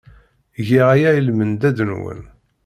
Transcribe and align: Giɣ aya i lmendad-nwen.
Giɣ 0.67 0.87
aya 0.95 1.09
i 1.13 1.21
lmendad-nwen. 1.27 2.21